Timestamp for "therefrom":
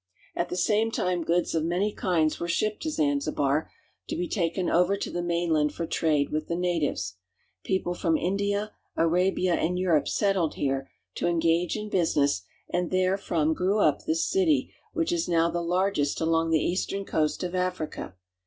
12.89-13.53